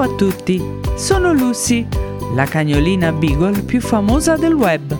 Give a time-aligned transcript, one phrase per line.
[0.00, 0.58] Ciao a tutti,
[0.96, 1.86] sono Lucy,
[2.32, 4.96] la cagnolina Beagle più famosa del web.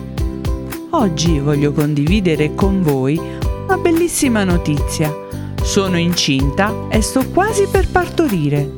[0.91, 3.19] Oggi voglio condividere con voi
[3.65, 5.11] una bellissima notizia.
[5.59, 8.73] Sono incinta e sto quasi per partorire.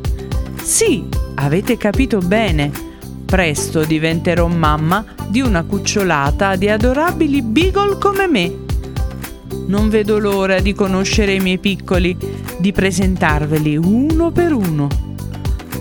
[0.62, 2.72] Sì, avete capito bene.
[3.26, 8.60] Presto diventerò mamma di una cucciolata di adorabili Beagle come me.
[9.66, 12.16] Non vedo l'ora di conoscere i miei piccoli,
[12.60, 15.12] di presentarveli uno per uno.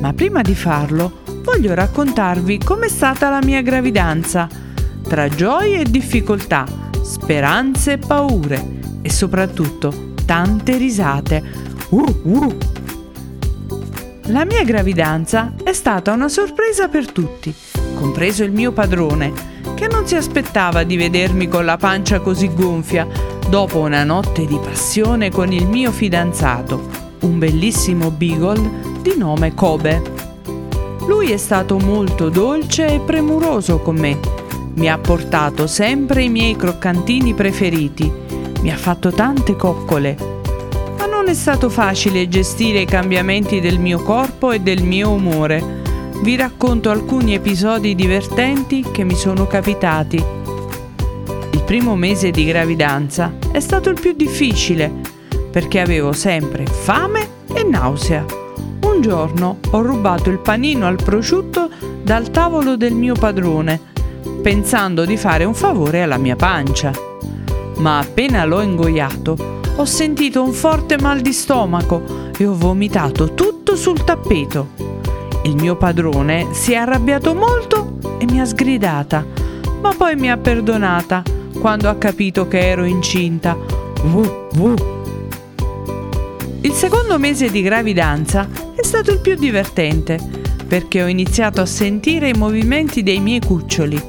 [0.03, 4.49] Ma prima di farlo, voglio raccontarvi com'è stata la mia gravidanza,
[5.07, 6.67] tra gioie e difficoltà,
[7.03, 11.41] speranze e paure e soprattutto tante risate.
[11.91, 12.57] Uh, uh.
[14.27, 17.55] La mia gravidanza è stata una sorpresa per tutti,
[17.95, 19.33] compreso il mio padrone,
[19.77, 23.07] che non si aspettava di vedermi con la pancia così gonfia
[23.49, 26.89] dopo una notte di passione con il mio fidanzato,
[27.21, 30.01] un bellissimo beagle di nome Kobe.
[31.07, 34.19] Lui è stato molto dolce e premuroso con me.
[34.75, 38.11] Mi ha portato sempre i miei croccantini preferiti.
[38.61, 40.17] Mi ha fatto tante coccole.
[40.97, 45.81] Ma non è stato facile gestire i cambiamenti del mio corpo e del mio umore.
[46.23, 50.25] Vi racconto alcuni episodi divertenti che mi sono capitati.
[51.51, 54.91] Il primo mese di gravidanza è stato il più difficile
[55.51, 58.42] perché avevo sempre fame e nausea.
[59.03, 61.69] Giorno ho rubato il panino al prosciutto
[62.05, 63.81] dal tavolo del mio padrone,
[64.41, 66.93] pensando di fare un favore alla mia pancia.
[67.79, 69.37] Ma appena l'ho ingoiato,
[69.75, 74.69] ho sentito un forte mal di stomaco e ho vomitato tutto sul tappeto.
[75.43, 79.27] Il mio padrone si è arrabbiato molto e mi ha sgridata,
[79.81, 81.25] ma poi mi ha perdonata
[81.59, 83.57] quando ha capito che ero incinta.
[84.05, 84.75] Vuh, vuh.
[86.61, 90.19] Il secondo mese di gravidanza è stato il più divertente
[90.67, 94.01] perché ho iniziato a sentire i movimenti dei miei cuccioli.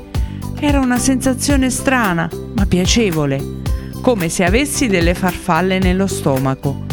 [0.60, 3.62] Era una sensazione strana ma piacevole,
[4.02, 6.86] come se avessi delle farfalle nello stomaco.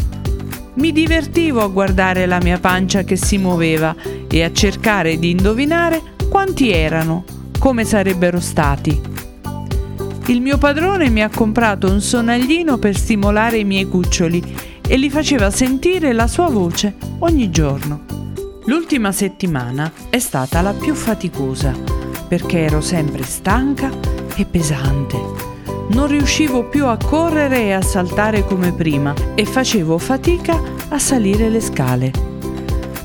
[0.75, 3.95] Mi divertivo a guardare la mia pancia che si muoveva
[4.29, 7.23] e a cercare di indovinare quanti erano,
[7.57, 9.01] come sarebbero stati.
[10.27, 15.09] Il mio padrone mi ha comprato un sonaglino per stimolare i miei cuccioli e li
[15.09, 18.01] faceva sentire la sua voce ogni giorno.
[18.65, 21.73] L'ultima settimana è stata la più faticosa
[22.27, 23.89] perché ero sempre stanca
[24.35, 25.17] e pesante.
[25.91, 31.47] Non riuscivo più a correre e a saltare come prima e facevo fatica a salire
[31.47, 32.11] le scale.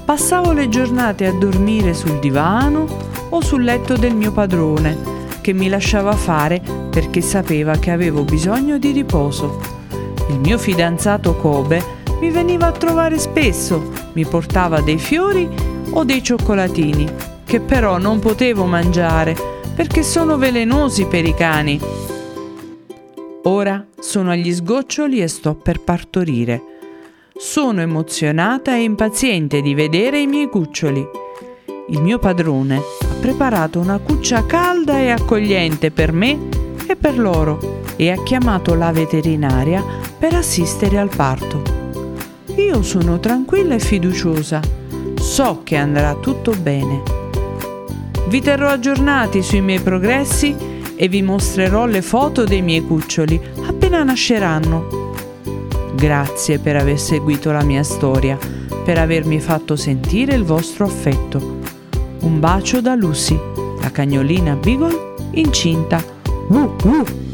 [0.04, 2.86] Passavo le giornate a dormire sul divano
[3.28, 4.98] o sul letto del mio padrone,
[5.40, 6.60] che mi lasciava fare
[6.90, 9.75] perché sapeva che avevo bisogno di riposo.
[10.28, 15.48] Il mio fidanzato Kobe mi veniva a trovare spesso, mi portava dei fiori
[15.90, 17.08] o dei cioccolatini,
[17.44, 19.36] che però non potevo mangiare
[19.74, 21.78] perché sono velenosi per i cani.
[23.42, 26.62] Ora sono agli sgoccioli e sto per partorire.
[27.36, 31.06] Sono emozionata e impaziente di vedere i miei cuccioli.
[31.90, 36.55] Il mio padrone ha preparato una cuccia calda e accogliente per me
[36.86, 39.84] e per loro e ha chiamato la veterinaria
[40.18, 41.62] per assistere al parto.
[42.56, 44.60] Io sono tranquilla e fiduciosa,
[45.20, 47.02] so che andrà tutto bene.
[48.28, 50.56] Vi terrò aggiornati sui miei progressi
[50.96, 55.12] e vi mostrerò le foto dei miei cuccioli appena nasceranno.
[55.94, 58.38] Grazie per aver seguito la mia storia,
[58.84, 61.58] per avermi fatto sentire il vostro affetto.
[62.20, 63.38] Un bacio da Lucy,
[63.80, 66.15] la cagnolina Beagle incinta.
[66.48, 67.25] Uh, uh.